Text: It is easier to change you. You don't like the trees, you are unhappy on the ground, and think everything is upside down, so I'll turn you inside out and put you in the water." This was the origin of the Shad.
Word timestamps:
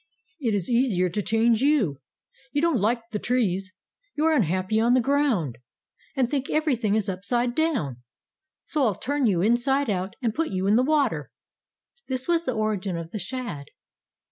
It 0.39 0.55
is 0.55 0.67
easier 0.67 1.09
to 1.11 1.21
change 1.21 1.61
you. 1.61 2.01
You 2.51 2.59
don't 2.59 2.79
like 2.79 3.11
the 3.11 3.19
trees, 3.19 3.71
you 4.15 4.25
are 4.25 4.33
unhappy 4.33 4.79
on 4.79 4.95
the 4.95 4.99
ground, 4.99 5.59
and 6.15 6.27
think 6.27 6.49
everything 6.49 6.95
is 6.95 7.07
upside 7.07 7.53
down, 7.53 7.97
so 8.65 8.81
I'll 8.83 8.95
turn 8.95 9.27
you 9.27 9.41
inside 9.43 9.91
out 9.91 10.15
and 10.19 10.33
put 10.33 10.49
you 10.49 10.65
in 10.65 10.75
the 10.75 10.81
water." 10.81 11.29
This 12.07 12.27
was 12.27 12.45
the 12.45 12.55
origin 12.55 12.97
of 12.97 13.11
the 13.11 13.19
Shad. 13.19 13.67